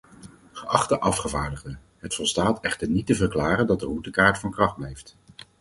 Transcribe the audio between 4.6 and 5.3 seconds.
blijft.